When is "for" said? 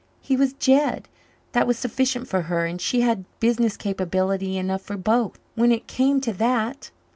2.27-2.41, 4.81-4.97